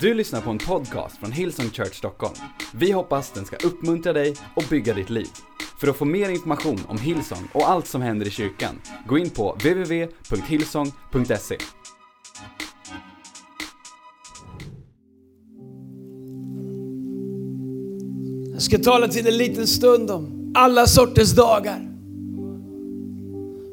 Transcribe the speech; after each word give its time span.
Du 0.00 0.14
lyssnar 0.14 0.40
på 0.40 0.50
en 0.50 0.58
podcast 0.58 1.16
från 1.16 1.32
Hillsong 1.32 1.70
Church 1.70 1.94
Stockholm. 1.94 2.34
Vi 2.74 2.92
hoppas 2.92 3.30
den 3.30 3.44
ska 3.44 3.56
uppmuntra 3.56 4.12
dig 4.12 4.34
och 4.56 4.64
bygga 4.70 4.94
ditt 4.94 5.10
liv. 5.10 5.28
För 5.80 5.88
att 5.88 5.96
få 5.96 6.04
mer 6.04 6.28
information 6.28 6.80
om 6.88 6.98
Hillsong 6.98 7.48
och 7.52 7.70
allt 7.70 7.86
som 7.86 8.02
händer 8.02 8.26
i 8.26 8.30
kyrkan, 8.30 8.80
gå 9.06 9.18
in 9.18 9.30
på 9.30 9.52
www.hillsong.se. 9.52 11.56
Jag 18.52 18.62
ska 18.62 18.78
tala 18.78 19.08
till 19.08 19.26
en 19.26 19.36
liten 19.36 19.66
stund 19.66 20.10
om 20.10 20.52
alla 20.56 20.86
sorters 20.86 21.32
dagar. 21.32 21.92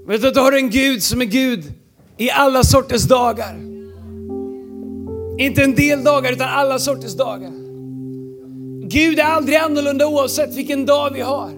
Vet 0.07 0.21
du 0.21 0.27
att 0.27 0.33
du 0.33 0.39
har 0.39 0.51
en 0.51 0.69
Gud 0.69 1.03
som 1.03 1.21
är 1.21 1.25
Gud 1.25 1.73
i 2.17 2.29
alla 2.29 2.63
sorters 2.63 3.03
dagar. 3.03 3.62
Inte 5.37 5.63
en 5.63 5.75
del 5.75 6.03
dagar 6.03 6.31
utan 6.31 6.49
alla 6.49 6.79
sorters 6.79 7.13
dagar. 7.13 7.51
Gud 8.87 9.19
är 9.19 9.23
aldrig 9.23 9.57
annorlunda 9.57 10.07
oavsett 10.07 10.55
vilken 10.55 10.85
dag 10.85 11.13
vi 11.13 11.21
har. 11.21 11.49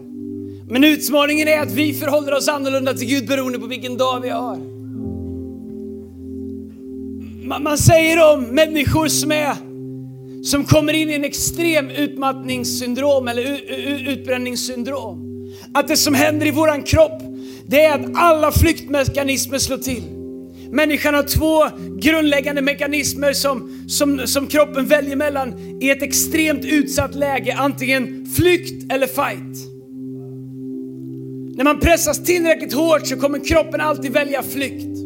Men 0.70 0.84
utmaningen 0.84 1.48
är 1.48 1.60
att 1.60 1.72
vi 1.72 1.94
förhåller 1.94 2.34
oss 2.34 2.48
annorlunda 2.48 2.94
till 2.94 3.08
Gud 3.08 3.28
beroende 3.28 3.60
på 3.60 3.68
vilken 3.68 3.98
dag 3.98 4.20
vi 4.22 4.30
har. 4.30 4.58
Man, 7.60 7.78
säger 7.78 8.34
om 8.34 8.44
människor 8.44 9.08
som 9.08 9.32
är 9.32 9.56
som 10.44 10.66
kommer 10.66 10.94
in 10.94 11.10
i 11.10 11.14
en 11.14 11.24
extrem 11.24 11.90
utmattningssyndrom 11.90 13.28
eller 13.28 13.62
utbränningssyndrom. 14.10 15.22
Att 15.74 15.88
det 15.88 15.98
som 15.98 16.14
händer 16.14 16.46
i 16.46 16.52
våran 16.52 16.84
kropp, 16.84 17.22
det 17.68 17.82
är 17.82 17.96
att 17.96 18.06
alla 18.16 18.52
flyktmekanismer 18.52 19.60
slår 19.60 19.78
till. 19.78 20.04
Människan 20.76 21.14
har 21.14 21.24
två 21.24 21.78
grundläggande 21.98 22.62
mekanismer 22.62 23.34
som, 23.34 23.86
som, 23.88 24.28
som 24.28 24.48
kroppen 24.48 24.86
väljer 24.86 25.16
mellan 25.16 25.80
i 25.82 25.90
ett 25.90 26.02
extremt 26.02 26.66
utsatt 26.66 27.16
läge, 27.16 27.56
antingen 27.58 28.26
flykt 28.36 28.92
eller 28.92 29.08
fight. 29.08 29.72
När 31.58 31.64
man 31.64 31.80
pressas 31.80 32.24
tillräckligt 32.24 32.74
hårt 32.74 33.08
så 33.08 33.16
kommer 33.16 33.46
kroppen 33.46 33.82
alltid 33.82 34.14
välja 34.14 34.44
flykt. 34.44 34.98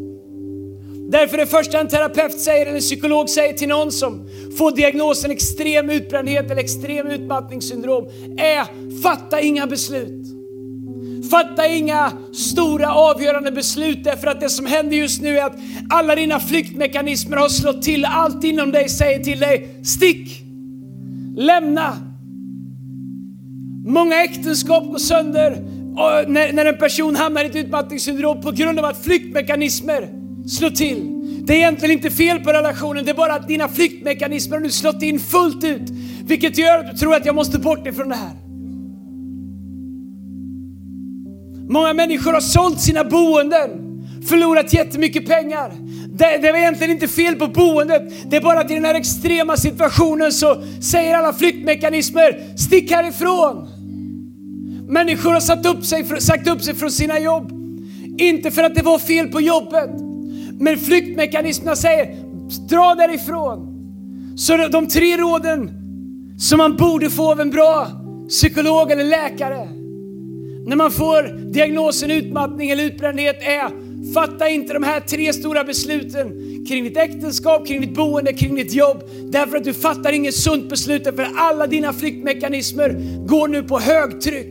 Därför 1.12 1.38
det 1.38 1.48
första 1.48 1.80
en 1.80 1.88
terapeut 1.88 2.40
säger 2.40 2.66
eller 2.66 2.76
en 2.76 2.82
psykolog 2.82 3.30
säger 3.30 3.54
till 3.54 3.68
någon 3.70 3.92
som 3.92 4.30
får 4.58 4.76
diagnosen 4.76 5.32
extrem 5.32 5.90
utbrändhet 5.90 6.52
eller 6.52 6.62
extrem 6.62 7.08
utmattningssyndrom 7.08 8.06
är 8.38 8.66
fatta 9.02 9.42
inga 9.42 9.68
beslut. 9.68 10.39
Fatta 11.30 11.68
inga 11.68 12.12
stora 12.34 12.94
avgörande 12.94 13.52
beslut 13.52 14.04
därför 14.04 14.28
att 14.28 14.42
det 14.42 14.50
som 14.50 14.66
händer 14.66 14.98
just 14.98 15.22
nu 15.22 15.38
är 15.38 15.46
att 15.46 15.56
alla 15.90 16.16
dina 16.16 16.40
flyktmekanismer 16.40 17.38
har 17.38 17.50
slått 17.50 17.82
till. 17.82 18.06
Allt 18.06 18.44
inom 18.44 18.72
dig 18.72 18.90
säger 18.90 19.24
till 19.24 19.40
dig, 19.40 19.70
stick! 19.84 20.44
Lämna! 21.38 21.98
Många 23.86 24.24
äktenskap 24.24 24.84
går 24.84 24.98
sönder 24.98 25.58
när, 26.28 26.54
när 26.54 26.66
en 26.66 26.78
person 26.78 27.16
hamnar 27.16 27.44
i 27.44 27.48
ett 27.48 27.56
utmattningssyndrom 27.56 28.42
på 28.42 28.52
grund 28.52 28.80
av 28.80 28.86
att 28.86 29.04
flyktmekanismer 29.04 30.10
slår 30.48 30.70
till. 30.70 31.20
Det 31.46 31.54
är 31.54 31.58
egentligen 31.58 31.94
inte 31.94 32.12
fel 32.12 32.40
på 32.40 32.50
relationen, 32.50 33.06
det 33.06 33.12
är 33.12 33.16
bara 33.16 33.34
att 33.34 33.48
dina 33.48 33.68
flyktmekanismer 33.68 34.58
har 34.58 34.64
nu 34.64 34.72
slått 34.72 35.02
in 35.02 35.20
fullt 35.20 35.64
ut. 35.64 35.90
Vilket 36.24 36.58
gör 36.58 36.80
att 36.80 36.92
du 36.92 36.98
tror 36.98 37.16
att 37.16 37.26
jag 37.26 37.36
måste 37.36 37.60
bort 37.60 37.88
ifrån 37.88 38.10
det 38.10 38.16
här. 38.16 38.49
Många 41.70 41.94
människor 41.94 42.34
har 42.34 42.42
sålt 42.42 42.82
sina 42.82 43.04
boenden, 43.04 43.70
förlorat 44.30 44.74
jättemycket 44.74 45.26
pengar. 45.26 45.72
Det, 46.14 46.38
det 46.38 46.52
var 46.52 46.60
egentligen 46.60 46.92
inte 46.92 47.08
fel 47.08 47.36
på 47.36 47.48
boendet, 47.48 48.30
det 48.30 48.38
är 48.38 48.42
bara 48.42 48.60
att 48.60 48.72
i 48.72 48.74
den 48.74 48.86
här 48.86 48.96
extrema 48.96 49.58
situationen 49.58 50.32
så 50.32 50.64
säger 50.82 51.18
alla 51.18 51.34
flyktmekanismer, 51.34 52.58
stick 52.58 52.92
härifrån. 52.92 53.68
Människor 54.88 55.34
har 55.34 55.40
satt 55.40 55.66
upp 55.66 55.86
sig, 55.86 56.22
sagt 56.22 56.48
upp 56.48 56.62
sig 56.62 56.76
från 56.76 56.92
sina 56.92 57.20
jobb. 57.20 57.52
Inte 58.18 58.52
för 58.52 58.64
att 58.64 58.76
det 58.76 58.82
var 58.82 59.00
fel 59.00 59.28
på 59.28 59.42
jobbet, 59.42 59.90
men 60.60 60.78
flyktmekanismerna 60.78 61.76
säger, 61.76 62.16
dra 62.70 62.96
därifrån. 62.96 63.66
Så 64.38 64.58
de 64.58 64.88
tre 64.88 65.18
råden 65.18 65.72
som 66.40 66.58
man 66.58 66.78
borde 66.78 67.10
få 67.10 67.32
av 67.32 67.42
en 67.42 67.50
bra 67.50 67.88
psykolog 68.30 68.92
eller 68.92 69.04
läkare 69.04 69.79
när 70.70 70.76
man 70.76 70.92
får 70.92 71.52
diagnosen 71.52 72.12
utmattning 72.12 72.70
eller 72.70 72.84
utbrändhet 72.84 73.38
är 73.42 73.72
fatta 74.14 74.50
inte 74.50 74.74
de 74.74 74.84
här 74.84 75.00
tre 75.00 75.34
stora 75.34 75.64
besluten 75.64 76.32
kring 76.68 76.84
ditt 76.84 76.98
äktenskap, 76.98 77.68
kring 77.68 77.82
ditt 77.82 77.94
boende, 77.94 78.34
kring 78.34 78.56
ditt 78.56 78.74
jobb. 78.74 79.04
Därför 79.32 79.58
att 79.58 79.64
du 79.64 79.74
fattar 79.74 80.12
inget 80.12 80.36
sunt 80.36 80.70
beslut 80.70 81.04
för 81.04 81.28
alla 81.38 81.68
dina 81.68 81.94
flyktmekanismer 81.94 82.96
går 83.28 83.48
nu 83.48 83.64
på 83.64 83.80
högtryck. 83.80 84.48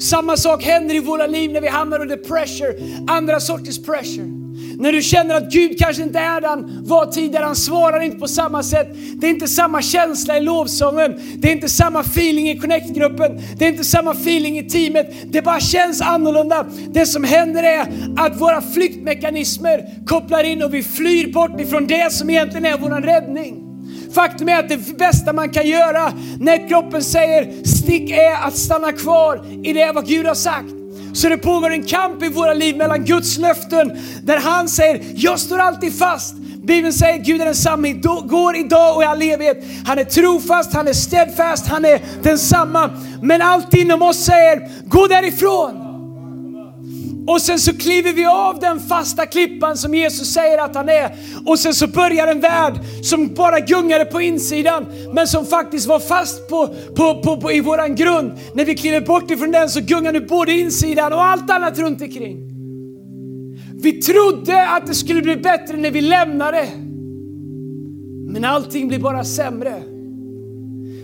Samma 0.00 0.36
sak 0.36 0.64
händer 0.64 0.94
i 0.94 1.00
våra 1.00 1.26
liv 1.26 1.52
när 1.52 1.60
vi 1.60 1.68
hamnar 1.68 2.00
under 2.00 2.16
pressure, 2.16 2.74
andra 3.08 3.40
sorters 3.40 3.78
pressure. 3.78 4.37
När 4.78 4.92
du 4.92 5.02
känner 5.02 5.34
att 5.34 5.52
Gud 5.52 5.78
kanske 5.78 6.02
inte 6.02 6.18
är 6.18 6.40
där 6.40 6.48
han 6.48 6.84
var 6.86 7.06
tidigare, 7.06 7.44
han 7.44 7.56
svarar 7.56 8.00
inte 8.00 8.18
på 8.18 8.28
samma 8.28 8.62
sätt. 8.62 8.88
Det 9.14 9.26
är 9.26 9.30
inte 9.30 9.48
samma 9.48 9.82
känsla 9.82 10.36
i 10.36 10.40
lovsången, 10.40 11.20
det 11.36 11.48
är 11.48 11.52
inte 11.52 11.68
samma 11.68 12.00
feeling 12.00 12.50
i 12.50 12.58
connect-gruppen, 12.58 13.40
det 13.56 13.64
är 13.64 13.68
inte 13.68 13.84
samma 13.84 14.10
feeling 14.12 14.58
i 14.58 14.68
teamet. 14.68 15.10
Det 15.24 15.42
bara 15.42 15.60
känns 15.60 16.00
annorlunda. 16.00 16.66
Det 16.88 17.06
som 17.06 17.24
händer 17.24 17.62
är 17.62 17.86
att 18.16 18.40
våra 18.40 18.62
flyktmekanismer 18.62 20.06
kopplar 20.06 20.44
in 20.44 20.62
och 20.62 20.74
vi 20.74 20.82
flyr 20.82 21.32
bort 21.32 21.60
ifrån 21.60 21.86
det 21.86 22.12
som 22.12 22.30
egentligen 22.30 22.66
är 22.66 22.78
vår 22.78 23.00
räddning. 23.00 23.64
Faktum 24.14 24.48
är 24.48 24.58
att 24.58 24.68
det 24.68 24.98
bästa 24.98 25.32
man 25.32 25.50
kan 25.50 25.66
göra 25.66 26.12
när 26.40 26.68
kroppen 26.68 27.02
säger 27.02 27.64
stick 27.64 28.10
är 28.10 28.46
att 28.46 28.56
stanna 28.56 28.92
kvar 28.92 29.46
i 29.62 29.72
det 29.72 29.92
vad 29.92 30.06
Gud 30.06 30.26
har 30.26 30.34
sagt. 30.34 30.77
Så 31.14 31.28
det 31.28 31.38
pågår 31.38 31.70
en 31.70 31.82
kamp 31.82 32.22
i 32.22 32.28
våra 32.28 32.54
liv 32.54 32.76
mellan 32.76 33.04
Guds 33.04 33.38
löften 33.38 33.98
där 34.22 34.36
han 34.36 34.68
säger, 34.68 35.02
jag 35.14 35.40
står 35.40 35.58
alltid 35.58 35.98
fast. 35.98 36.34
Bibeln 36.62 36.92
säger 36.92 37.18
Gud 37.18 37.40
är 37.40 37.44
densamme 37.44 37.92
går 38.24 38.56
idag 38.56 38.96
och 38.96 39.02
i 39.02 39.06
all 39.06 39.22
evighet. 39.22 39.64
Han 39.86 39.98
är 39.98 40.04
trofast, 40.04 40.74
han 40.74 40.88
är 40.88 40.92
steadfast, 40.92 41.66
han 41.66 41.84
är 41.84 42.00
densamma. 42.22 42.90
Men 43.22 43.42
allt 43.42 43.74
inom 43.74 44.02
oss 44.02 44.24
säger, 44.24 44.70
gå 44.88 45.06
därifrån. 45.06 45.87
Och 47.28 47.42
sen 47.42 47.58
så 47.58 47.76
kliver 47.76 48.12
vi 48.12 48.24
av 48.24 48.60
den 48.60 48.80
fasta 48.80 49.26
klippan 49.26 49.76
som 49.76 49.94
Jesus 49.94 50.32
säger 50.32 50.58
att 50.58 50.74
han 50.74 50.88
är. 50.88 51.10
Och 51.46 51.58
sen 51.58 51.74
så 51.74 51.86
börjar 51.86 52.26
en 52.26 52.40
värld 52.40 52.80
som 53.02 53.34
bara 53.34 53.60
gungade 53.60 54.04
på 54.04 54.20
insidan, 54.20 54.86
men 55.14 55.28
som 55.28 55.46
faktiskt 55.46 55.86
var 55.86 56.00
fast 56.00 56.48
på, 56.48 56.68
på, 56.96 57.22
på, 57.22 57.40
på 57.40 57.52
i 57.52 57.60
våran 57.60 57.94
grund. 57.94 58.32
När 58.54 58.64
vi 58.64 58.74
kliver 58.74 59.00
bort 59.00 59.30
ifrån 59.30 59.52
den 59.52 59.68
så 59.68 59.80
gungar 59.80 60.12
nu 60.12 60.20
både 60.20 60.52
insidan 60.52 61.12
och 61.12 61.24
allt 61.24 61.50
annat 61.50 61.78
runt 61.78 62.02
omkring. 62.02 62.50
Vi 63.82 63.92
trodde 63.92 64.68
att 64.68 64.86
det 64.86 64.94
skulle 64.94 65.22
bli 65.22 65.36
bättre 65.36 65.76
när 65.76 65.90
vi 65.90 66.00
lämnade. 66.00 66.68
Men 68.32 68.44
allting 68.44 68.88
blir 68.88 68.98
bara 68.98 69.24
sämre. 69.24 69.82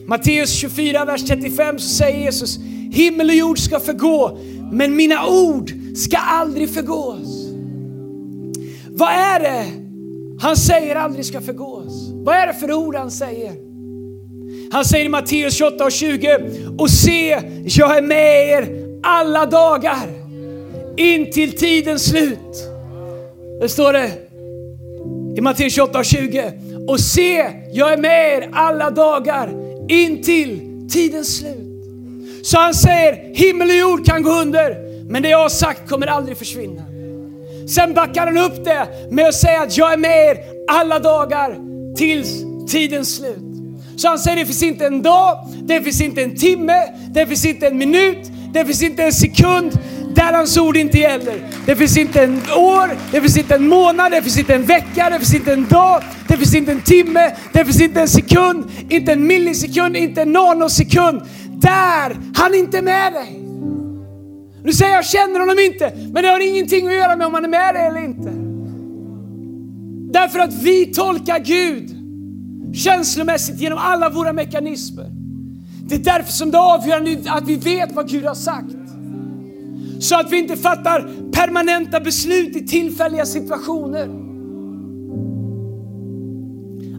Matteus 0.06 0.50
24, 0.50 1.04
vers 1.04 1.24
35 1.24 1.78
så 1.78 1.88
säger 1.88 2.18
Jesus, 2.18 2.58
himmel 2.90 3.28
och 3.28 3.34
jord 3.34 3.58
ska 3.58 3.80
förgå, 3.80 4.38
men 4.72 4.96
mina 4.96 5.26
ord 5.26 5.83
ska 5.94 6.16
aldrig 6.16 6.70
förgås. 6.74 7.48
Vad 8.90 9.08
är 9.08 9.40
det 9.40 9.64
han 10.40 10.56
säger 10.56 10.96
aldrig 10.96 11.24
ska 11.24 11.40
förgås? 11.40 12.10
Vad 12.12 12.34
är 12.36 12.46
det 12.46 12.54
för 12.54 12.72
ord 12.72 12.96
han 12.96 13.10
säger? 13.10 13.52
Han 14.72 14.84
säger 14.84 15.04
i 15.04 15.08
Matteus 15.08 15.54
28 15.54 15.84
och 15.84 15.92
20, 15.92 16.38
och 16.78 16.90
se, 16.90 17.40
jag 17.64 17.96
är 17.96 18.02
med 18.02 18.48
er 18.48 18.68
alla 19.02 19.46
dagar 19.46 20.08
in 20.96 21.32
till 21.32 21.52
tidens 21.52 22.04
slut. 22.04 22.68
Det 23.60 23.68
står 23.68 23.92
det 23.92 24.10
i 25.36 25.40
Matteus 25.40 25.74
28 25.74 25.98
och 25.98 26.04
20. 26.04 26.52
Och 26.88 27.00
se, 27.00 27.50
jag 27.72 27.92
är 27.92 27.96
med 27.96 28.32
er 28.32 28.50
alla 28.52 28.90
dagar 28.90 29.50
in 29.88 30.22
till 30.22 30.60
tidens 30.90 31.36
slut. 31.36 31.84
Så 32.42 32.58
han 32.58 32.74
säger, 32.74 33.34
himmel 33.34 33.68
och 33.68 33.76
jord 33.76 34.06
kan 34.06 34.22
gå 34.22 34.30
under, 34.30 34.83
men 35.08 35.22
det 35.22 35.28
jag 35.28 35.38
har 35.38 35.48
sagt 35.48 35.88
kommer 35.88 36.06
aldrig 36.06 36.38
försvinna. 36.38 36.82
Sen 37.68 37.94
backar 37.94 38.26
han 38.26 38.38
upp 38.38 38.64
det 38.64 38.88
med 39.10 39.28
att 39.28 39.34
säga 39.34 39.62
att 39.62 39.76
jag 39.76 39.92
är 39.92 39.96
med 39.96 40.30
er 40.30 40.38
alla 40.68 40.98
dagar 40.98 41.56
tills 41.96 42.28
tidens 42.68 43.16
slut. 43.16 43.38
Så 43.96 44.08
han 44.08 44.18
säger 44.18 44.36
det 44.36 44.46
finns 44.46 44.62
inte 44.62 44.86
en 44.86 45.02
dag, 45.02 45.38
det 45.62 45.82
finns 45.82 46.00
inte 46.00 46.22
en 46.22 46.36
timme, 46.36 46.82
det 47.14 47.26
finns 47.26 47.44
inte 47.44 47.66
en 47.66 47.78
minut, 47.78 48.30
det 48.52 48.64
finns 48.64 48.82
inte 48.82 49.02
en 49.02 49.12
sekund 49.12 49.78
där 50.14 50.32
hans 50.32 50.58
ord 50.58 50.76
inte 50.76 50.98
gäller. 50.98 51.50
Det 51.66 51.76
finns 51.76 51.96
inte 51.96 52.22
en 52.22 52.36
år, 52.56 52.96
det 53.12 53.20
finns 53.20 53.36
inte 53.36 53.54
en 53.54 53.68
månad, 53.68 54.12
det 54.12 54.22
finns 54.22 54.38
inte 54.38 54.54
en 54.54 54.64
vecka, 54.64 55.10
det 55.10 55.18
finns 55.18 55.34
inte 55.34 55.52
en 55.52 55.68
dag, 55.68 56.02
det 56.28 56.36
finns 56.36 56.54
inte 56.54 56.72
en 56.72 56.80
timme, 56.80 57.32
det 57.52 57.64
finns 57.64 57.80
inte 57.80 58.00
en 58.00 58.08
sekund, 58.08 58.70
inte 58.88 59.12
en 59.12 59.26
millisekund, 59.26 59.96
inte 59.96 60.22
en 60.22 60.32
nanosekund. 60.32 61.22
Där 61.46 62.16
han 62.34 62.54
inte 62.54 62.78
är 62.78 62.82
med 62.82 63.12
dig. 63.12 63.43
Du 64.64 64.72
säger 64.72 64.94
jag 64.94 65.06
känner 65.06 65.40
honom 65.40 65.58
inte, 65.58 65.92
men 66.12 66.22
det 66.22 66.28
har 66.28 66.48
ingenting 66.48 66.86
att 66.86 66.94
göra 66.94 67.16
med 67.16 67.26
om 67.26 67.34
han 67.34 67.44
är 67.44 67.48
med 67.48 67.74
dig 67.74 67.86
eller 67.86 68.04
inte. 68.04 68.30
Därför 70.18 70.38
att 70.38 70.54
vi 70.54 70.86
tolkar 70.86 71.38
Gud 71.38 71.90
känslomässigt 72.74 73.60
genom 73.60 73.78
alla 73.78 74.08
våra 74.08 74.32
mekanismer. 74.32 75.10
Det 75.88 75.94
är 75.94 75.98
därför 75.98 76.32
som 76.32 76.50
det 76.50 76.58
är 76.58 76.74
avgörande 76.74 77.30
att 77.30 77.48
vi 77.48 77.56
vet 77.56 77.92
vad 77.92 78.08
Gud 78.08 78.24
har 78.24 78.34
sagt. 78.34 78.74
Så 80.00 80.20
att 80.20 80.32
vi 80.32 80.38
inte 80.38 80.56
fattar 80.56 81.08
permanenta 81.32 82.00
beslut 82.00 82.56
i 82.56 82.66
tillfälliga 82.66 83.26
situationer. 83.26 84.08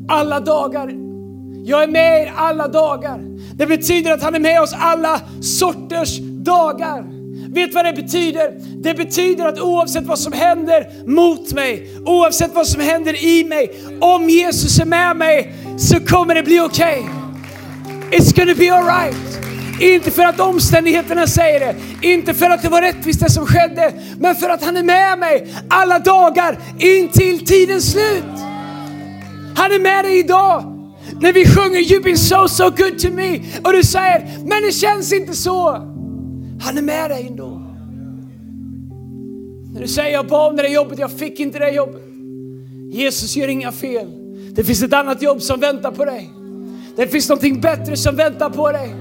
Alla 0.07 0.39
dagar. 0.39 0.93
Jag 1.63 1.83
är 1.83 1.87
med 1.87 2.21
er 2.21 2.33
alla 2.35 2.67
dagar. 2.67 3.21
Det 3.55 3.65
betyder 3.65 4.11
att 4.11 4.23
han 4.23 4.35
är 4.35 4.39
med 4.39 4.61
oss 4.61 4.73
alla 4.77 5.21
sorters 5.41 6.19
dagar. 6.19 7.24
Vet 7.55 7.73
vad 7.73 7.85
det 7.85 7.93
betyder? 7.93 8.51
Det 8.83 8.93
betyder 8.93 9.45
att 9.45 9.59
oavsett 9.59 10.05
vad 10.05 10.19
som 10.19 10.33
händer 10.33 10.87
mot 11.05 11.53
mig, 11.53 11.89
oavsett 12.05 12.55
vad 12.55 12.67
som 12.67 12.81
händer 12.81 13.23
i 13.23 13.43
mig, 13.43 13.71
om 14.01 14.29
Jesus 14.29 14.79
är 14.79 14.85
med 14.85 15.17
mig 15.17 15.53
så 15.77 15.99
kommer 15.99 16.35
det 16.35 16.43
bli 16.43 16.59
okej. 16.59 16.99
Okay. 16.99 18.19
It's 18.19 18.35
gonna 18.35 18.55
be 18.55 18.73
alright. 18.73 19.39
Inte 19.81 20.11
för 20.11 20.23
att 20.23 20.39
omständigheterna 20.39 21.27
säger 21.27 21.59
det, 21.59 21.75
inte 22.07 22.33
för 22.33 22.49
att 22.49 22.61
det 22.61 22.69
var 22.69 22.81
rättvist 22.81 23.19
det 23.19 23.31
som 23.31 23.45
skedde, 23.45 23.93
men 24.19 24.35
för 24.35 24.49
att 24.49 24.63
han 24.63 24.77
är 24.77 24.83
med 24.83 25.19
mig 25.19 25.53
alla 25.69 25.99
dagar 25.99 26.59
in 26.79 27.09
till 27.09 27.45
tidens 27.45 27.91
slut. 27.91 28.39
Han 29.55 29.71
är 29.71 29.79
med 29.79 30.05
dig 30.05 30.19
idag. 30.19 30.63
När 31.21 31.33
vi 31.33 31.45
sjunger 31.45 31.79
You've 31.79 32.03
been 32.03 32.17
so 32.17 32.47
so 32.47 32.63
good 32.63 32.99
to 32.99 33.11
me 33.11 33.39
och 33.63 33.73
du 33.73 33.83
säger, 33.83 34.37
men 34.45 34.63
det 34.63 34.71
känns 34.71 35.13
inte 35.13 35.33
så. 35.33 35.94
Han 36.61 36.77
är 36.77 36.81
med 36.81 37.11
dig 37.11 37.27
ändå. 37.27 37.61
När 39.73 39.81
du 39.81 39.87
säger 39.87 40.13
jag 40.13 40.27
bad 40.27 40.49
om 40.49 40.55
det 40.55 40.63
där 40.63 40.69
jobbet, 40.69 40.99
jag 40.99 41.11
fick 41.11 41.39
inte 41.39 41.59
det 41.59 41.71
jobbet. 41.71 42.01
Jesus 42.91 43.35
gör 43.35 43.47
inga 43.47 43.71
fel. 43.71 44.07
Det 44.51 44.63
finns 44.63 44.83
ett 44.83 44.93
annat 44.93 45.21
jobb 45.21 45.41
som 45.41 45.59
väntar 45.59 45.91
på 45.91 46.05
dig. 46.05 46.29
Det 46.95 47.07
finns 47.07 47.29
någonting 47.29 47.61
bättre 47.61 47.97
som 47.97 48.15
väntar 48.15 48.49
på 48.49 48.71
dig. 48.71 48.95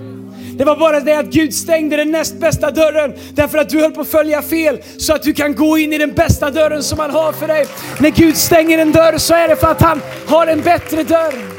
Det 0.56 0.64
var 0.64 0.76
bara 0.76 1.00
det 1.00 1.18
att 1.18 1.26
Gud 1.26 1.54
stängde 1.54 1.96
den 1.96 2.10
näst 2.10 2.40
bästa 2.40 2.70
dörren 2.70 3.12
därför 3.34 3.58
att 3.58 3.68
du 3.68 3.80
höll 3.80 3.92
på 3.92 4.00
att 4.00 4.08
följa 4.08 4.42
fel 4.42 4.78
så 4.96 5.14
att 5.14 5.22
du 5.22 5.32
kan 5.34 5.54
gå 5.54 5.78
in 5.78 5.92
i 5.92 5.98
den 5.98 6.12
bästa 6.12 6.50
dörren 6.50 6.82
som 6.82 6.98
han 6.98 7.10
har 7.10 7.32
för 7.32 7.48
dig. 7.48 7.66
När 8.00 8.10
Gud 8.10 8.36
stänger 8.36 8.78
en 8.78 8.92
dörr 8.92 9.18
så 9.18 9.34
är 9.34 9.48
det 9.48 9.56
för 9.56 9.66
att 9.66 9.82
han 9.82 10.00
har 10.26 10.46
en 10.46 10.60
bättre 10.60 11.02
dörr. 11.02 11.53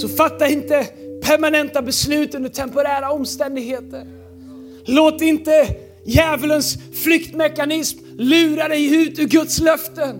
Så 0.00 0.08
fatta 0.08 0.48
inte 0.48 0.86
permanenta 1.22 1.82
beslut 1.82 2.34
under 2.34 2.48
temporära 2.48 3.10
omständigheter. 3.10 4.06
Låt 4.84 5.22
inte 5.22 5.68
djävulens 6.06 6.78
flyktmekanism 7.04 7.98
lura 8.18 8.68
dig 8.68 8.94
ut 9.02 9.18
ur 9.18 9.24
Guds 9.24 9.60
löften. 9.60 10.16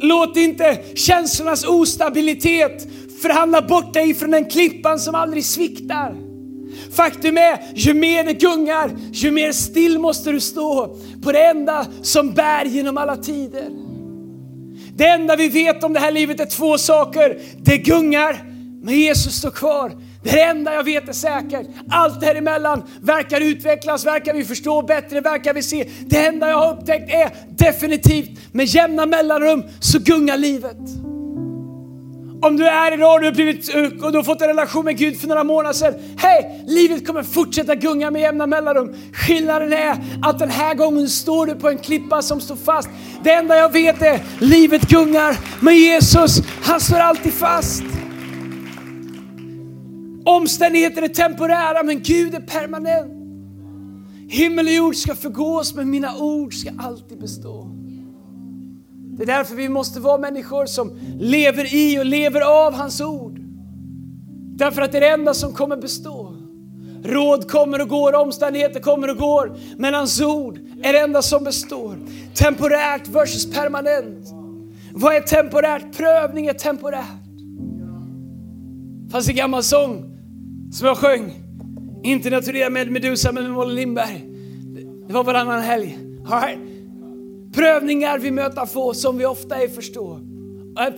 Låt 0.00 0.36
inte 0.36 0.78
känslornas 0.94 1.64
ostabilitet 1.64 2.88
förhandla 3.22 3.62
bort 3.62 3.94
dig 3.94 4.14
från 4.14 4.30
den 4.30 4.44
klippan 4.44 4.98
som 4.98 5.14
aldrig 5.14 5.44
sviktar. 5.44 6.16
Faktum 6.92 7.38
är, 7.38 7.58
ju 7.74 7.94
mer 7.94 8.24
det 8.24 8.32
gungar, 8.32 8.90
ju 9.12 9.30
mer 9.30 9.52
still 9.52 9.98
måste 9.98 10.32
du 10.32 10.40
stå 10.40 10.96
på 11.22 11.32
det 11.32 11.44
enda 11.44 11.86
som 12.02 12.32
bär 12.32 12.64
genom 12.64 12.98
alla 12.98 13.16
tider. 13.16 13.68
Det 14.96 15.06
enda 15.06 15.36
vi 15.36 15.48
vet 15.48 15.84
om 15.84 15.92
det 15.92 16.00
här 16.00 16.12
livet 16.12 16.40
är 16.40 16.46
två 16.46 16.78
saker. 16.78 17.38
Det 17.62 17.78
gungar 17.78 18.53
men 18.84 18.94
Jesus 18.94 19.34
står 19.34 19.50
kvar. 19.50 19.92
Det 20.22 20.30
är 20.30 20.34
det 20.34 20.42
enda 20.42 20.74
jag 20.74 20.84
vet 20.84 21.08
är 21.08 21.12
säkert. 21.12 21.66
Allt 21.90 22.20
däremellan 22.20 22.82
verkar 23.02 23.40
utvecklas, 23.40 24.06
verkar 24.06 24.34
vi 24.34 24.44
förstå 24.44 24.82
bättre, 24.82 25.20
verkar 25.20 25.54
vi 25.54 25.62
se. 25.62 25.90
Det 26.06 26.26
enda 26.26 26.48
jag 26.48 26.58
har 26.58 26.72
upptäckt 26.72 27.10
är 27.10 27.30
definitivt 27.48 28.30
med 28.52 28.66
jämna 28.66 29.06
mellanrum 29.06 29.62
så 29.80 29.98
gungar 29.98 30.36
livet. 30.36 30.76
Om 32.42 32.56
du 32.56 32.66
är 32.66 32.94
idag 32.94 33.14
och 33.14 33.20
du 33.20 33.26
har, 33.26 33.32
blivit, 33.32 33.74
och 34.04 34.12
du 34.12 34.18
har 34.18 34.22
fått 34.22 34.42
en 34.42 34.48
relation 34.48 34.84
med 34.84 34.98
Gud 34.98 35.20
för 35.20 35.28
några 35.28 35.44
månader 35.44 35.74
sedan. 35.74 35.94
Hej! 36.16 36.64
Livet 36.66 37.06
kommer 37.06 37.22
fortsätta 37.22 37.74
gunga 37.74 38.10
med 38.10 38.22
jämna 38.22 38.46
mellanrum. 38.46 38.94
Skillnaden 39.12 39.72
är 39.72 39.96
att 40.22 40.38
den 40.38 40.50
här 40.50 40.74
gången 40.74 41.08
står 41.08 41.46
du 41.46 41.54
på 41.54 41.68
en 41.68 41.78
klippa 41.78 42.22
som 42.22 42.40
står 42.40 42.56
fast. 42.56 42.88
Det 43.22 43.32
enda 43.32 43.56
jag 43.56 43.72
vet 43.72 44.02
är 44.02 44.20
livet 44.38 44.82
gungar, 44.82 45.36
men 45.60 45.76
Jesus, 45.76 46.42
han 46.62 46.80
står 46.80 46.98
alltid 46.98 47.32
fast. 47.32 47.93
Omständigheter 50.24 51.02
är 51.02 51.08
temporära 51.08 51.82
men 51.82 52.02
Gud 52.02 52.34
är 52.34 52.40
permanent. 52.40 53.12
Himmel 54.28 54.66
och 54.66 54.72
jord 54.72 54.96
ska 54.96 55.14
förgås 55.14 55.74
men 55.74 55.90
mina 55.90 56.16
ord 56.18 56.54
ska 56.54 56.70
alltid 56.78 57.20
bestå. 57.20 57.70
Det 59.16 59.22
är 59.22 59.26
därför 59.26 59.54
vi 59.54 59.68
måste 59.68 60.00
vara 60.00 60.18
människor 60.18 60.66
som 60.66 60.98
lever 61.18 61.74
i 61.74 61.98
och 61.98 62.06
lever 62.06 62.40
av 62.40 62.74
hans 62.74 63.00
ord. 63.00 63.38
Därför 64.56 64.82
att 64.82 64.92
det 64.92 64.98
är 64.98 65.00
det 65.00 65.08
enda 65.08 65.34
som 65.34 65.52
kommer 65.52 65.76
bestå. 65.76 66.36
Råd 67.04 67.50
kommer 67.50 67.80
och 67.80 67.88
går, 67.88 68.14
omständigheter 68.14 68.80
kommer 68.80 69.10
och 69.10 69.16
går, 69.16 69.58
men 69.78 69.94
hans 69.94 70.20
ord 70.20 70.58
är 70.82 70.92
det 70.92 70.98
enda 70.98 71.22
som 71.22 71.44
består. 71.44 71.98
Temporärt 72.34 73.08
versus 73.08 73.54
permanent. 73.54 74.28
Vad 74.92 75.14
är 75.14 75.20
temporärt? 75.20 75.96
Prövning 75.96 76.46
är 76.46 76.54
temporärt. 76.54 77.24
Det 79.04 79.10
fanns 79.10 79.28
en 79.28 79.36
gammal 79.36 79.62
sång 79.62 80.13
som 80.74 80.86
jag 80.86 80.98
sjöng. 80.98 81.34
Inte 82.02 82.30
när 82.30 82.36
jag 82.36 82.44
turnerade 82.44 82.70
med 82.70 82.90
Medusa 82.90 83.32
men 83.32 83.44
med 83.44 83.52
Molly 83.52 83.74
Lindberg. 83.74 84.24
Det 85.06 85.12
var 85.12 85.24
varannan 85.24 85.60
helg. 85.60 85.98
Right. 86.30 86.58
Prövningar 87.54 88.18
vi 88.18 88.30
möter 88.30 88.66
få 88.66 88.94
som 88.94 89.18
vi 89.18 89.26
ofta 89.26 89.56
är 89.56 89.68
förstå. 89.68 90.20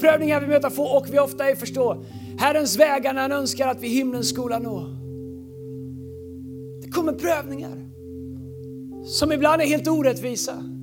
Prövningar 0.01 0.41
vi 0.41 0.47
möter 0.47 0.71
få 0.71 0.85
och 0.85 1.07
vi 1.11 1.19
ofta 1.19 1.45
ej 1.49 1.57
förstå 1.57 2.05
Herrens 2.39 2.79
vägar 2.79 3.15
när 3.15 3.23
han 3.23 3.33
önskar 3.33 3.69
att 3.69 3.83
vi 3.83 3.89
himlens 3.89 4.29
skola 4.29 4.59
nå. 4.59 4.81
Det 6.83 6.91
kommer 6.91 7.13
prövningar 7.13 7.91
som 9.07 9.33
ibland 9.33 9.63
är 9.63 9.67
helt 9.67 9.89
orättvisa. 9.89 10.76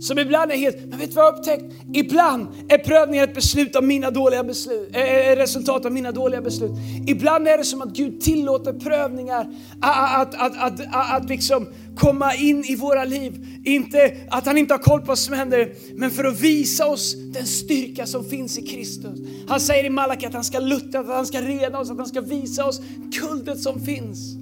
Som 0.00 0.18
ibland 0.18 0.52
är 0.52 0.56
helt, 0.56 0.76
men 0.86 0.98
vet 0.98 1.08
du 1.08 1.14
vad 1.14 1.24
jag 1.24 1.32
har 1.32 1.38
upptäckt? 1.38 1.64
Ibland 1.92 2.48
är 2.68 2.78
prövningen 2.78 3.24
ett 3.24 3.34
beslut 3.34 3.76
av 3.76 3.84
mina 3.84 4.10
dåliga 4.10 4.44
beslut, 4.44 4.96
äh, 4.96 5.36
resultat 5.36 5.84
av 5.84 5.92
mina 5.92 6.12
dåliga 6.12 6.40
beslut. 6.40 6.70
Ibland 7.06 7.48
är 7.48 7.58
det 7.58 7.64
som 7.64 7.82
att 7.82 7.96
Gud 7.96 8.20
tillåter 8.20 8.72
prövningar 8.72 9.46
att, 9.80 10.34
att, 10.34 10.56
att, 10.56 10.80
att, 10.80 11.14
att 11.22 11.28
liksom 11.28 11.68
komma 11.96 12.34
in 12.34 12.64
i 12.64 12.76
våra 12.76 13.04
liv. 13.04 13.46
Inte 13.64 14.16
att 14.30 14.46
han 14.46 14.58
inte 14.58 14.74
har 14.74 14.78
koll 14.78 15.00
på 15.00 15.06
vad 15.06 15.18
som 15.18 15.34
händer, 15.34 15.72
men 15.94 16.10
för 16.10 16.24
att 16.24 16.40
visa 16.40 16.86
oss 16.86 17.14
den 17.14 17.46
styrka 17.46 18.06
som 18.06 18.24
finns 18.24 18.58
i 18.58 18.62
Kristus. 18.62 19.18
Han 19.48 19.60
säger 19.60 19.84
i 19.84 19.90
Malaki 19.90 20.26
att 20.26 20.34
han 20.34 20.44
ska 20.44 20.58
lutta, 20.58 20.98
att 20.98 21.06
han 21.06 21.26
ska 21.26 21.40
reda 21.40 21.78
oss, 21.78 21.90
att 21.90 21.96
han 21.96 22.06
ska 22.06 22.20
visa 22.20 22.64
oss 22.64 22.80
kuldet 23.20 23.60
som 23.60 23.80
finns. 23.80 24.36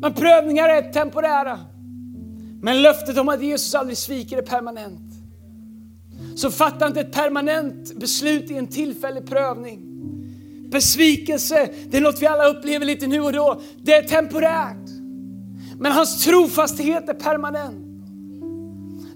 Men 0.00 0.14
prövningar 0.14 0.68
är 0.68 0.92
temporära. 0.92 1.73
Men 2.64 2.82
löftet 2.82 3.18
om 3.18 3.28
att 3.28 3.42
Jesus 3.42 3.74
aldrig 3.74 3.98
sviker 3.98 4.38
är 4.38 4.42
permanent. 4.42 5.12
Så 6.36 6.50
fatta 6.50 6.86
inte 6.86 7.00
ett 7.00 7.12
permanent 7.12 7.94
beslut 7.94 8.50
i 8.50 8.56
en 8.56 8.66
tillfällig 8.66 9.26
prövning. 9.26 9.80
Besvikelse, 10.70 11.70
det 11.86 11.96
är 11.96 12.00
något 12.00 12.22
vi 12.22 12.26
alla 12.26 12.48
upplever 12.48 12.86
lite 12.86 13.06
nu 13.06 13.20
och 13.20 13.32
då. 13.32 13.60
Det 13.82 13.94
är 13.94 14.02
temporärt. 14.02 14.88
Men 15.78 15.92
hans 15.92 16.24
trofasthet 16.24 17.08
är 17.08 17.14
permanent. 17.14 17.83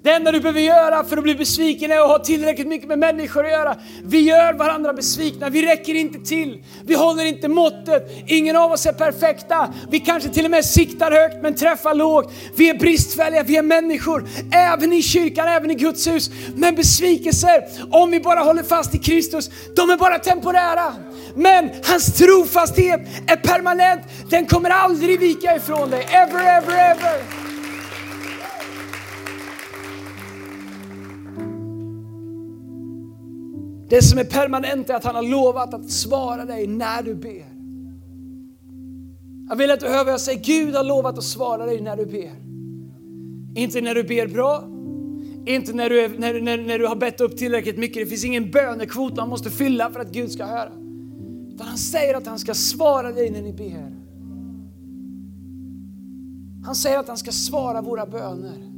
Det 0.08 0.14
enda 0.14 0.32
du 0.32 0.40
behöver 0.40 0.60
göra 0.60 1.04
för 1.04 1.16
att 1.16 1.22
bli 1.22 1.34
besviken 1.34 1.92
är 1.92 1.96
att 1.96 2.08
ha 2.08 2.18
tillräckligt 2.18 2.66
mycket 2.66 2.88
med 2.88 2.98
människor 2.98 3.44
att 3.44 3.50
göra. 3.50 3.76
Vi 4.04 4.20
gör 4.20 4.52
varandra 4.52 4.92
besvikna, 4.92 5.48
vi 5.48 5.66
räcker 5.66 5.94
inte 5.94 6.18
till. 6.18 6.64
Vi 6.86 6.94
håller 6.94 7.24
inte 7.24 7.48
måttet. 7.48 8.10
Ingen 8.26 8.56
av 8.56 8.72
oss 8.72 8.86
är 8.86 8.92
perfekta. 8.92 9.74
Vi 9.90 10.00
kanske 10.00 10.28
till 10.28 10.44
och 10.44 10.50
med 10.50 10.64
siktar 10.64 11.12
högt 11.12 11.42
men 11.42 11.54
träffar 11.54 11.94
lågt. 11.94 12.32
Vi 12.56 12.68
är 12.68 12.78
bristfälliga, 12.78 13.42
vi 13.42 13.56
är 13.56 13.62
människor. 13.62 14.28
Även 14.52 14.92
i 14.92 15.02
kyrkan, 15.02 15.48
även 15.48 15.70
i 15.70 15.74
Guds 15.74 16.06
hus. 16.06 16.30
Men 16.54 16.74
besvikelser, 16.74 17.64
om 17.90 18.10
vi 18.10 18.20
bara 18.20 18.40
håller 18.40 18.62
fast 18.62 18.94
i 18.94 18.98
Kristus, 18.98 19.50
de 19.76 19.90
är 19.90 19.96
bara 19.96 20.18
temporära. 20.18 20.94
Men 21.34 21.70
hans 21.84 22.18
trofasthet 22.18 23.00
är 23.26 23.36
permanent. 23.36 24.02
Den 24.30 24.46
kommer 24.46 24.70
aldrig 24.70 25.20
vika 25.20 25.56
ifrån 25.56 25.90
dig. 25.90 26.06
Ever, 26.10 26.40
ever, 26.40 26.72
ever. 26.72 27.38
Det 33.88 34.02
som 34.02 34.18
är 34.18 34.25
permanent 34.25 34.90
är 34.90 34.95
att 34.95 35.04
han 35.04 35.14
har 35.14 35.23
lovat 35.23 35.75
att 35.75 35.90
svara 35.90 36.45
dig 36.45 36.66
när 36.66 37.02
du 37.02 37.14
ber. 37.14 37.47
Jag 39.49 39.57
vill 39.57 39.71
att 39.71 39.80
du 39.80 39.87
hör 39.87 40.04
vad 40.04 40.12
jag 40.12 40.21
säger. 40.21 40.45
Gud 40.45 40.75
har 40.75 40.85
lovat 40.85 41.18
att 41.18 41.25
svara 41.25 41.66
dig 41.66 41.80
när 41.80 41.97
du 41.97 42.07
ber. 42.07 42.33
Inte 43.61 43.80
när 43.80 43.95
du 43.95 44.02
ber 44.02 44.26
bra, 44.26 44.64
inte 45.47 45.73
när 45.73 45.90
du, 45.90 46.00
är, 46.00 46.09
när, 46.09 46.40
när, 46.40 46.59
när 46.59 46.78
du 46.78 46.87
har 46.87 46.97
bett 46.97 47.21
upp 47.21 47.37
tillräckligt 47.37 47.78
mycket. 47.78 48.02
Det 48.02 48.07
finns 48.07 48.25
ingen 48.25 48.50
bönekvot 48.50 49.16
man 49.16 49.28
måste 49.28 49.50
fylla 49.50 49.90
för 49.90 50.00
att 50.00 50.12
Gud 50.12 50.33
ska 50.33 50.45
höra. 50.45 50.73
Utan 51.54 51.66
han 51.66 51.78
säger 51.78 52.14
att 52.14 52.26
han 52.26 52.38
ska 52.38 52.54
svara 52.54 53.12
dig 53.12 53.30
när 53.30 53.42
ni 53.42 53.52
ber. 53.52 53.97
Han 56.64 56.75
säger 56.75 56.99
att 56.99 57.09
han 57.09 57.16
ska 57.16 57.33
svara 57.33 57.83
våra 57.83 58.07
böner. 58.07 58.68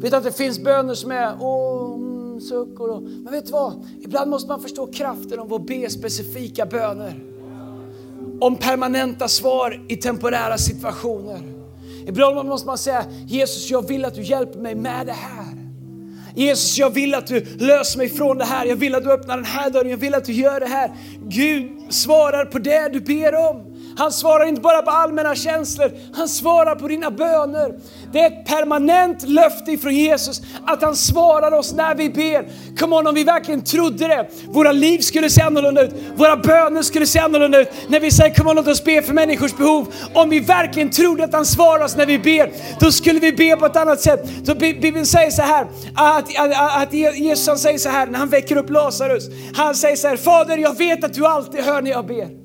Vet 0.00 0.12
att 0.12 0.24
det 0.24 0.32
finns 0.32 0.58
böner 0.64 0.94
som 0.94 1.10
är 1.10 1.36
åh, 1.40 2.09
mm, 2.50 2.76
och. 2.76 3.02
Men 3.02 3.32
vet 3.32 3.46
du 3.46 3.52
vad? 3.52 3.86
Ibland 4.00 4.30
måste 4.30 4.48
man 4.48 4.62
förstå 4.62 4.86
kraften 4.86 5.38
av 5.38 5.54
att 5.54 5.66
be 5.66 5.90
specifika 5.90 6.66
böner. 6.66 7.14
Om 8.40 8.56
permanenta 8.56 9.28
svar 9.28 9.84
i 9.88 9.96
temporära 9.96 10.58
situationer. 10.58 11.40
Ibland 12.06 12.48
måste 12.48 12.66
man 12.66 12.78
säga 12.78 13.04
Jesus, 13.26 13.70
jag 13.70 13.88
vill 13.88 14.04
att 14.04 14.14
du 14.14 14.22
hjälper 14.22 14.58
mig 14.58 14.74
med 14.74 15.06
det 15.06 15.12
här. 15.12 15.60
Jesus, 16.34 16.78
jag 16.78 16.90
vill 16.90 17.14
att 17.14 17.26
du 17.26 17.44
löser 17.58 17.98
mig 17.98 18.08
från 18.08 18.38
det 18.38 18.44
här. 18.44 18.66
Jag 18.66 18.76
vill 18.76 18.94
att 18.94 19.04
du 19.04 19.12
öppnar 19.12 19.36
den 19.36 19.46
här 19.46 19.70
dörren. 19.70 19.90
Jag 19.90 19.96
vill 19.96 20.14
att 20.14 20.24
du 20.24 20.32
gör 20.32 20.60
det 20.60 20.66
här. 20.66 20.90
Gud 21.28 21.70
svarar 21.88 22.44
på 22.44 22.58
det 22.58 22.88
du 22.92 23.00
ber 23.00 23.34
om. 23.34 23.69
Han 24.00 24.12
svarar 24.12 24.46
inte 24.46 24.60
bara 24.60 24.82
på 24.82 24.90
allmänna 24.90 25.34
känslor, 25.34 25.90
han 26.14 26.28
svarar 26.28 26.74
på 26.74 26.88
dina 26.88 27.10
böner. 27.10 27.74
Det 28.12 28.18
är 28.18 28.26
ett 28.26 28.46
permanent 28.46 29.28
löfte 29.28 29.72
ifrån 29.72 29.94
Jesus 29.94 30.42
att 30.66 30.82
han 30.82 30.96
svarar 30.96 31.52
oss 31.52 31.72
när 31.72 31.94
vi 31.94 32.10
ber. 32.10 32.48
Come 32.78 32.96
on, 32.96 33.06
om 33.06 33.14
vi 33.14 33.24
verkligen 33.24 33.64
trodde 33.64 34.08
det, 34.08 34.28
våra 34.48 34.72
liv 34.72 34.98
skulle 34.98 35.30
se 35.30 35.42
annorlunda 35.42 35.82
ut, 35.82 35.94
våra 36.16 36.36
böner 36.36 36.82
skulle 36.82 37.06
se 37.06 37.18
annorlunda 37.18 37.60
ut. 37.60 37.68
När 37.88 38.00
vi 38.00 38.10
säger 38.10 38.34
come 38.34 38.50
on, 38.50 38.56
låt 38.56 38.68
oss 38.68 38.84
be 38.84 39.02
för 39.02 39.12
människors 39.12 39.56
behov. 39.56 39.94
Om 40.14 40.30
vi 40.30 40.40
verkligen 40.40 40.90
trodde 40.90 41.24
att 41.24 41.32
han 41.32 41.46
svarar 41.46 41.84
oss 41.84 41.96
när 41.96 42.06
vi 42.06 42.18
ber, 42.18 42.52
då 42.80 42.92
skulle 42.92 43.20
vi 43.20 43.32
be 43.32 43.56
på 43.56 43.66
ett 43.66 43.76
annat 43.76 44.00
sätt. 44.00 44.20
Så 44.44 44.54
Bibeln 44.54 45.06
säger 45.06 45.30
så 45.30 45.42
här, 45.42 45.66
att, 45.94 46.38
att, 46.38 46.82
att 46.82 46.92
Jesus 46.92 47.62
säger 47.62 47.78
så 47.78 47.88
här 47.88 48.06
när 48.06 48.18
han 48.18 48.28
väcker 48.28 48.56
upp 48.56 48.70
Lazarus. 48.70 49.24
Han 49.56 49.74
säger 49.74 49.96
så 49.96 50.08
här, 50.08 50.16
Fader 50.16 50.58
jag 50.58 50.78
vet 50.78 51.04
att 51.04 51.14
du 51.14 51.26
alltid 51.26 51.60
hör 51.60 51.82
när 51.82 51.90
jag 51.90 52.06
ber. 52.06 52.39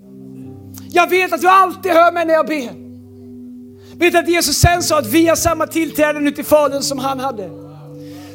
Jag 0.95 1.09
vet 1.09 1.33
att 1.33 1.41
du 1.41 1.47
alltid 1.47 1.91
hör 1.91 2.11
mig 2.11 2.25
när 2.25 2.33
jag 2.33 2.45
ber. 2.47 2.69
Vet 3.99 4.15
att 4.15 4.29
Jesus 4.29 4.57
sen 4.57 4.83
sa 4.83 4.99
att 4.99 5.05
vi 5.05 5.27
har 5.27 5.35
samma 5.35 5.67
tillträde 5.67 6.19
nu 6.19 6.31
till 6.31 6.45
Fadern 6.45 6.81
som 6.81 6.99
han 6.99 7.19
hade. 7.19 7.49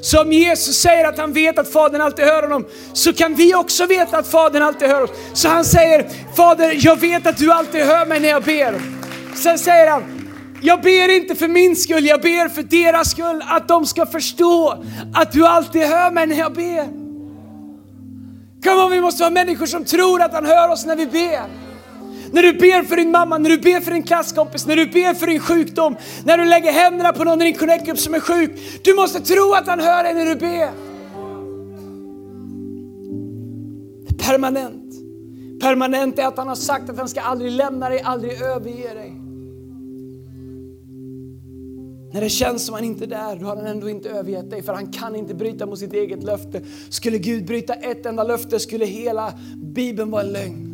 Så 0.01 0.23
om 0.23 0.33
Jesus 0.33 0.77
säger 0.77 1.09
att 1.09 1.19
han 1.19 1.33
vet 1.33 1.59
att 1.59 1.73
Fadern 1.73 2.01
alltid 2.01 2.25
hör 2.25 2.43
honom, 2.43 2.67
så 2.93 3.13
kan 3.13 3.35
vi 3.35 3.55
också 3.55 3.87
veta 3.87 4.19
att 4.19 4.29
Fadern 4.29 4.63
alltid 4.63 4.89
hör 4.89 5.03
oss. 5.03 5.11
Så 5.33 5.49
han 5.49 5.65
säger, 5.65 6.11
Fader 6.37 6.77
jag 6.79 7.01
vet 7.01 7.27
att 7.27 7.37
du 7.37 7.53
alltid 7.53 7.81
hör 7.81 8.07
mig 8.07 8.21
när 8.21 8.29
jag 8.29 8.43
ber. 8.43 8.81
Sen 9.37 9.59
säger 9.59 9.91
han, 9.91 10.31
jag 10.63 10.83
ber 10.83 11.17
inte 11.17 11.35
för 11.35 11.49
min 11.49 11.77
skull, 11.77 12.07
jag 12.07 12.21
ber 12.21 12.49
för 12.49 12.63
deras 12.63 13.11
skull, 13.11 13.45
att 13.47 13.69
de 13.69 13.87
ska 13.87 14.07
förstå 14.07 14.85
att 15.15 15.33
du 15.33 15.47
alltid 15.47 15.83
hör 15.83 16.11
mig 16.11 16.27
när 16.27 16.37
jag 16.37 16.53
ber. 16.53 16.85
Kom 18.65 18.85
on, 18.85 18.91
vi 18.91 19.01
måste 19.01 19.23
vara 19.23 19.31
människor 19.31 19.67
som 19.67 19.85
tror 19.85 20.23
att 20.23 20.33
han 20.33 20.47
hör 20.47 20.69
oss 20.69 20.87
när 20.87 20.97
vi 20.97 21.07
ber. 21.07 21.70
När 22.33 22.43
du 22.43 22.53
ber 22.53 22.83
för 22.83 22.97
din 22.97 23.11
mamma, 23.11 23.39
när 23.39 23.51
du 23.51 23.59
ber 23.59 23.81
för 23.81 23.91
din 23.91 24.03
klasskompis, 24.03 24.67
när 24.67 24.77
du 24.77 24.87
ber 24.87 25.15
för 25.15 25.27
din 25.27 25.41
sjukdom, 25.41 25.97
när 26.25 26.39
du 26.39 26.45
lägger 26.45 26.73
händerna 26.73 27.13
på 27.13 27.25
någon 27.25 27.43
i 27.43 27.45
din 27.45 27.55
connect 27.55 28.01
som 28.01 28.15
är 28.15 28.21
sjuk. 28.21 28.51
Du 28.83 28.95
måste 28.95 29.21
tro 29.21 29.53
att 29.53 29.67
han 29.67 29.81
hör 29.81 30.05
dig 30.05 30.15
när 30.15 30.25
du 30.25 30.35
ber. 30.35 30.71
Permanent. 34.19 34.93
Permanent 35.61 36.19
är 36.19 36.27
att 36.27 36.37
han 36.37 36.49
har 36.49 36.55
sagt 36.55 36.91
att 36.91 36.99
han 36.99 37.09
ska 37.09 37.21
aldrig 37.21 37.53
lämna 37.53 37.89
dig, 37.89 38.01
aldrig 38.01 38.43
överge 38.43 38.95
dig. 38.95 39.17
När 42.13 42.21
det 42.21 42.31
känns 42.31 42.67
som 42.67 42.75
han 42.75 42.85
inte 42.85 43.05
är 43.05 43.09
där, 43.09 43.37
då 43.37 43.47
har 43.47 43.57
han 43.57 43.67
ändå 43.67 43.89
inte 43.89 44.11
övergett 44.11 44.51
dig 44.51 44.63
för 44.63 44.73
han 44.73 44.93
kan 44.93 45.17
inte 45.17 45.35
bryta 45.35 45.67
mot 45.67 45.79
sitt 45.79 45.93
eget 45.93 46.23
löfte. 46.23 46.61
Skulle 46.91 47.19
Gud 47.19 47.47
bryta 47.47 47.75
ett 47.75 48.07
enda 48.07 48.25
löfte 48.25 48.61
skulle 48.61 48.85
hela 48.85 49.33
Bibeln 49.57 50.11
vara 50.11 50.23
en 50.23 50.33
lögn. 50.33 50.70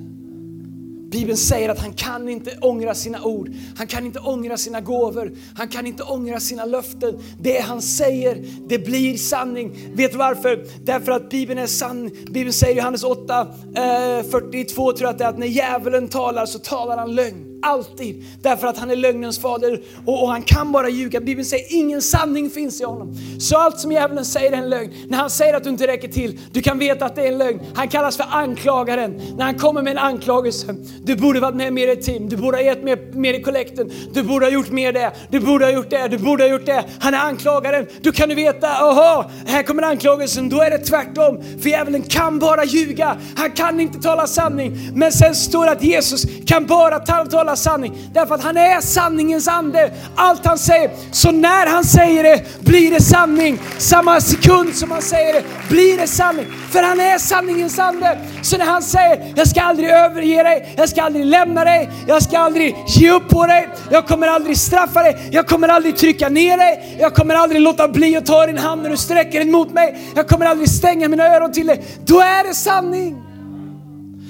Bibeln 1.17 1.37
säger 1.37 1.69
att 1.69 1.79
han 1.79 1.93
kan 1.93 2.29
inte 2.29 2.59
ångra 2.61 2.95
sina 2.95 3.23
ord, 3.23 3.51
han 3.77 3.87
kan 3.87 4.07
inte 4.07 4.19
ångra 4.19 4.57
sina 4.57 4.81
gåvor, 4.81 5.33
han 5.55 5.69
kan 5.69 5.87
inte 5.87 6.03
ångra 6.03 6.41
sina 6.41 6.65
löften. 6.65 7.19
Det 7.41 7.61
han 7.61 7.83
säger, 7.83 8.45
det 8.69 8.79
blir 8.79 9.17
sanning. 9.17 9.93
Vet 9.95 10.13
du 10.13 10.19
varför? 10.19 10.65
Därför 10.85 11.13
att 11.13 11.31
Bibeln 11.31 11.59
är 11.59 11.67
sann. 11.67 12.11
Bibeln 12.31 12.53
säger 12.53 12.75
i 12.75 12.79
Johannes 12.79 13.05
8, 13.05 13.49
eh, 13.77 14.23
42 14.31 14.93
tror 14.93 15.07
jag 15.07 15.11
att 15.11 15.19
det 15.19 15.25
är, 15.25 15.29
att 15.29 15.39
när 15.39 15.47
djävulen 15.47 16.09
talar 16.09 16.47
så 16.47 16.59
talar 16.59 16.97
han 16.97 17.15
lögn. 17.15 17.56
Alltid. 17.67 18.25
Därför 18.43 18.67
att 18.67 18.79
han 18.79 18.91
är 18.91 18.97
lögnens 18.97 19.39
fader 19.39 19.81
och, 20.07 20.23
och, 20.23 20.29
han 20.29 20.43
kan 20.43 20.73
bara 20.73 20.89
ljuga. 20.89 21.21
Bibeln 21.21 21.45
säger 21.45 21.65
ingen 21.69 22.03
sanning 22.03 22.51
finns 22.51 22.81
i 22.81 22.85
honom. 22.85 23.15
Så 23.41 23.57
allt 23.57 23.81
som 23.81 23.93
djävulen 23.93 24.25
säger 24.25 24.53
är 24.53 24.57
en 24.57 24.71
lögn. 24.71 24.93
När 25.09 25.19
han 25.19 25.31
säger 25.31 25.55
att 25.55 25.65
du 25.65 25.71
inte 25.71 25.87
räcker 25.87 26.09
till, 26.09 26.41
du 26.53 26.63
kan 26.63 26.79
veta 26.79 27.05
att 27.05 27.15
det 27.15 27.23
är 27.23 27.33
en 27.33 27.39
lögn. 27.39 27.61
Han 27.75 27.89
kallas 27.89 28.17
för 28.17 28.27
anklagaren. 28.31 29.21
När 29.37 29.45
han 29.45 29.59
kommer 29.59 29.83
med 29.83 29.91
en 29.91 29.99
anklagelse. 29.99 30.75
Du 31.03 31.17
borde 31.17 31.41
varit 31.41 31.55
med 31.55 31.73
mer 31.73 31.89
i 31.89 31.97
team, 31.97 32.29
du 32.29 32.37
borde 32.37 32.57
ha 32.57 32.63
gett 32.63 32.85
mer, 32.85 33.13
mer 33.13 33.35
i 33.35 33.43
kollekten, 33.43 33.91
du 34.13 34.23
borde 34.23 34.47
ha 34.47 34.51
gjort 34.51 34.71
mer 34.71 34.93
det, 34.93 35.13
du 35.31 35.41
borde 35.41 35.65
ha 35.65 35.73
gjort 35.73 35.91
det, 35.91 36.09
du 36.09 36.19
borde 36.19 36.45
ha 36.45 36.51
gjort 36.51 36.67
det. 36.67 36.85
Han 37.01 37.15
är 37.15 37.19
anklagaren. 37.19 37.87
Då 38.01 38.13
kan 38.13 38.29
du 38.29 38.35
veta, 38.35 38.69
aha, 38.69 39.31
här 39.47 39.63
kommer 39.63 39.83
anklagelsen. 39.83 40.49
Då 40.49 40.61
är 40.61 40.71
det 40.71 40.79
tvärtom. 40.79 41.43
För 41.63 41.69
djävulen 41.69 42.03
kan 42.03 42.39
bara 42.39 42.65
ljuga. 42.65 43.17
Han 43.37 43.51
kan 43.51 43.81
inte 43.81 43.99
tala 43.99 44.27
sanning. 44.27 44.91
Men 44.95 45.13
sen 45.13 45.35
står 45.35 45.65
det 45.65 45.73
att 45.73 45.83
Jesus 45.83 46.23
kan 46.47 46.67
bara 46.67 46.99
tala 47.27 47.56
sanning. 47.57 47.99
Därför 48.13 48.35
att 48.35 48.43
han 48.43 48.57
är 48.57 48.81
sanningens 48.81 49.49
ande. 49.49 49.91
Allt 50.17 50.47
han 50.47 50.59
säger. 50.59 50.91
Så 51.13 51.31
när 51.31 51.67
han 51.67 51.85
säger 51.85 52.23
det 52.23 52.43
blir 52.61 52.91
det 52.91 53.03
sanning. 53.03 53.59
Samma 53.79 54.21
sekund 54.21 54.75
som 54.75 54.91
han 54.91 55.03
säger 55.03 55.33
det 55.33 55.43
blir 55.69 55.99
det 55.99 56.07
sanning. 56.07 56.47
För 56.71 56.83
han 56.83 57.01
är 57.01 57.19
sanningens 57.19 57.79
ande. 57.79 58.19
Så 58.43 58.59
när 58.59 58.65
han 58.65 58.83
säger, 58.83 59.33
jag 59.37 59.49
ska 59.49 59.63
aldrig 59.63 59.89
överge 59.89 60.43
dig, 60.43 60.75
jag 60.77 60.89
ska 60.89 61.03
aldrig 61.03 61.27
lämna 61.27 61.65
dig, 61.65 61.91
jag 62.07 62.23
ska 62.23 62.39
aldrig 62.39 62.77
ge 62.87 63.11
upp 63.11 63.29
på 63.29 63.47
dig, 63.47 63.69
jag 63.91 64.07
kommer 64.07 64.29
aldrig 64.29 64.59
straffa 64.59 65.03
dig, 65.03 65.29
jag 65.31 65.47
kommer 65.47 65.69
aldrig 65.69 65.97
trycka 65.97 66.29
ner 66.29 66.57
dig, 66.57 66.97
jag 67.01 67.15
kommer 67.15 67.35
aldrig 67.35 67.61
låta 67.61 67.89
bli 67.89 68.17
att 68.17 68.27
ta 68.27 68.47
din 68.47 68.59
hand 68.59 68.83
när 68.83 68.91
du 68.91 68.97
sträcker 68.97 69.39
den 69.39 69.51
mot 69.51 69.73
mig, 69.73 69.99
jag 70.15 70.29
kommer 70.29 70.47
aldrig 70.47 70.69
stänga 70.69 71.09
mina 71.09 71.27
öron 71.37 71.53
till 71.53 71.67
dig. 71.67 71.85
Då 72.05 72.21
är 72.21 72.49
det 72.49 72.55
sanning. 72.55 73.23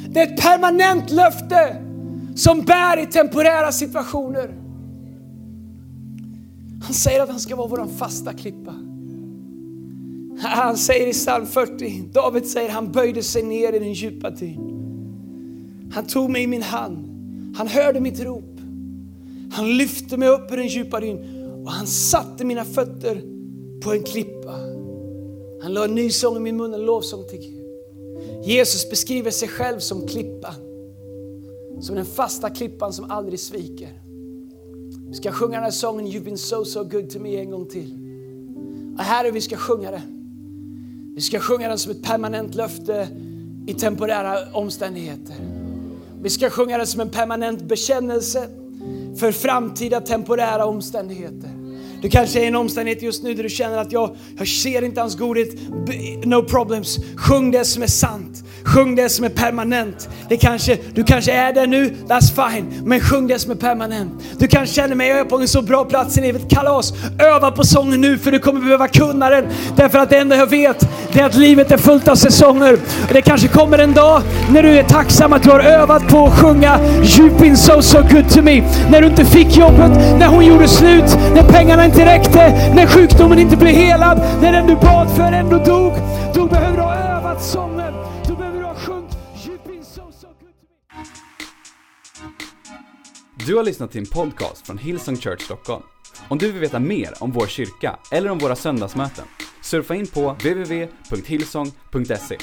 Det 0.08 0.20
är 0.20 0.24
ett 0.26 0.42
permanent 0.42 1.10
löfte 1.10 1.76
som 2.36 2.60
bär 2.60 3.02
i 3.02 3.06
temporära 3.06 3.72
situationer. 3.72 4.54
Han 6.82 6.94
säger 6.94 7.22
att 7.22 7.28
han 7.28 7.40
ska 7.40 7.56
vara 7.56 7.68
vår 7.68 7.86
fasta 7.86 8.32
klippa. 8.32 8.74
Han 10.38 10.76
säger 10.76 11.06
i 11.06 11.12
psalm 11.12 11.46
40, 11.46 12.02
David 12.12 12.46
säger 12.46 12.70
han 12.70 12.92
böjde 12.92 13.22
sig 13.22 13.42
ner 13.42 13.72
i 13.72 13.78
den 13.78 13.92
djupa 13.92 14.30
dyn. 14.30 14.72
Han 15.92 16.06
tog 16.06 16.30
mig 16.30 16.42
i 16.42 16.46
min 16.46 16.62
hand, 16.62 16.96
han 17.56 17.68
hörde 17.68 18.00
mitt 18.00 18.20
rop. 18.20 18.60
Han 19.52 19.76
lyfte 19.76 20.16
mig 20.16 20.28
upp 20.28 20.52
ur 20.52 20.56
den 20.56 20.66
djupa 20.66 21.00
dyn 21.00 21.18
och 21.64 21.72
han 21.72 21.86
satte 21.86 22.44
mina 22.44 22.64
fötter 22.64 23.22
på 23.82 23.92
en 23.92 24.02
klippa. 24.02 24.52
Han 25.62 25.74
la 25.74 25.84
en 25.84 25.94
ny 25.94 26.10
sång 26.10 26.36
i 26.36 26.40
min 26.40 26.56
mun, 26.56 26.74
en 26.74 26.86
lovsång 26.86 27.28
till 27.28 27.38
Gud. 27.38 27.66
Jesus 28.44 28.90
beskriver 28.90 29.30
sig 29.30 29.48
själv 29.48 29.78
som 29.78 30.06
klippan. 30.08 30.65
Som 31.80 31.96
den 31.96 32.06
fasta 32.06 32.50
klippan 32.50 32.92
som 32.92 33.10
aldrig 33.10 33.40
sviker. 33.40 33.88
Vi 35.08 35.14
ska 35.14 35.32
sjunga 35.32 35.54
den 35.54 35.64
här 35.64 35.70
sången 35.70 36.06
You've 36.06 36.24
been 36.24 36.38
so 36.38 36.64
so 36.64 36.84
good 36.84 37.10
to 37.10 37.18
me 37.18 37.36
en 37.36 37.50
gång 37.50 37.66
till. 37.66 37.92
Och 38.98 39.04
här 39.04 39.24
är 39.24 39.32
vi 39.32 39.40
ska 39.40 39.56
sjunga 39.56 39.90
den. 39.90 40.00
Vi 41.14 41.20
ska 41.20 41.40
sjunga 41.40 41.68
den 41.68 41.78
som 41.78 41.92
ett 41.92 42.02
permanent 42.02 42.54
löfte 42.54 43.08
i 43.66 43.74
temporära 43.74 44.38
omständigheter. 44.52 45.36
Vi 46.22 46.30
ska 46.30 46.50
sjunga 46.50 46.78
den 46.78 46.86
som 46.86 47.00
en 47.00 47.08
permanent 47.08 47.62
bekännelse 47.62 48.48
för 49.16 49.32
framtida 49.32 50.00
temporära 50.00 50.66
omständigheter. 50.66 51.65
Du 52.02 52.08
kanske 52.08 52.40
är 52.40 52.44
i 52.44 52.46
en 52.46 52.56
omständighet 52.56 53.02
just 53.02 53.22
nu 53.22 53.34
där 53.34 53.42
du 53.42 53.48
känner 53.48 53.78
att 53.78 53.92
jag, 53.92 54.16
jag 54.38 54.48
ser 54.48 54.84
inte 54.84 55.00
hans 55.00 55.16
godhet. 55.16 55.48
No 56.24 56.42
problems. 56.42 56.98
Sjung 57.16 57.50
det 57.50 57.64
som 57.64 57.82
är 57.82 57.86
sant. 57.86 58.42
Sjung 58.64 58.96
det 58.96 59.08
som 59.08 59.24
är 59.24 59.28
permanent. 59.28 60.08
Det 60.28 60.36
kanske, 60.36 60.78
du 60.94 61.04
kanske 61.04 61.32
är 61.32 61.52
där 61.52 61.66
nu, 61.66 61.94
that's 62.08 62.50
fine. 62.50 62.82
Men 62.84 63.00
sjung 63.00 63.26
det 63.26 63.38
som 63.38 63.50
är 63.50 63.54
permanent. 63.54 64.12
Du 64.38 64.46
kanske 64.46 64.74
känner 64.74 64.94
mig, 64.94 65.08
jag 65.08 65.18
är 65.18 65.24
på 65.24 65.38
en 65.38 65.48
så 65.48 65.62
bra 65.62 65.84
plats 65.84 66.18
i 66.18 66.20
livet. 66.20 66.50
Kalas, 66.50 66.92
öva 67.18 67.50
på 67.50 67.64
sången 67.64 68.00
nu 68.00 68.18
för 68.18 68.30
du 68.30 68.38
kommer 68.38 68.60
behöva 68.60 68.88
kunna 68.88 69.30
den. 69.30 69.44
Därför 69.76 69.98
att 69.98 70.10
det 70.10 70.18
enda 70.18 70.36
jag 70.36 70.46
vet, 70.46 70.88
det 71.12 71.20
är 71.20 71.26
att 71.26 71.34
livet 71.36 71.72
är 71.72 71.76
fullt 71.76 72.08
av 72.08 72.14
säsonger. 72.14 72.72
Och 73.08 73.12
det 73.12 73.22
kanske 73.22 73.48
kommer 73.48 73.78
en 73.78 73.92
dag 73.92 74.22
när 74.52 74.62
du 74.62 74.78
är 74.78 74.82
tacksam 74.82 75.32
att 75.32 75.42
du 75.42 75.50
har 75.50 75.60
övat 75.60 76.08
på 76.08 76.26
att 76.26 76.38
sjunga 76.38 76.78
You've 77.02 77.40
been 77.40 77.56
so 77.56 77.82
so 77.82 77.98
good 77.98 78.30
to 78.30 78.42
me. 78.42 78.62
När 78.90 79.00
du 79.00 79.06
inte 79.06 79.24
fick 79.24 79.56
jobbet, 79.56 79.90
när 80.18 80.26
hon 80.26 80.46
gjorde 80.46 80.68
slut, 80.68 81.18
när 81.34 81.42
pengarna 81.42 81.85
inte 81.86 82.06
räckte, 82.06 82.72
när 82.74 82.86
sjukdomen 82.86 83.38
inte 83.38 83.56
blev 83.56 83.74
helad, 83.74 84.18
när 84.42 84.52
den 84.52 84.66
du 84.66 84.74
bad 84.74 85.16
för 85.16 85.32
ändå 85.32 85.58
dog. 85.58 85.92
Då 86.34 86.46
behöver 86.46 86.76
du 86.76 86.82
ha 86.82 86.94
övat 86.94 87.42
sången. 87.42 87.94
Då 88.28 88.34
behöver 88.36 88.58
du 88.58 88.64
ha 88.64 88.74
sjungit 88.74 89.10
You've 89.44 89.66
been 89.66 89.84
so 89.84 90.00
so 90.20 90.26
good 90.26 90.38
to 90.38 90.44
me. 90.98 91.04
Du 93.46 93.56
har 93.56 93.64
lyssnat 93.64 93.90
till 93.92 94.00
en 94.00 94.06
podcast 94.06 94.66
från 94.66 94.78
Hillsong 94.78 95.16
Church 95.16 95.42
Stockholm. 95.42 95.82
Om 96.28 96.38
du 96.38 96.52
vill 96.52 96.60
veta 96.60 96.78
mer 96.78 97.10
om 97.20 97.32
vår 97.32 97.46
kyrka 97.46 97.96
eller 98.12 98.30
om 98.30 98.38
våra 98.38 98.56
söndagsmöten, 98.56 99.24
surfa 99.62 99.94
in 99.94 100.06
på 100.06 100.32
www.hillsong.se. 100.32 102.36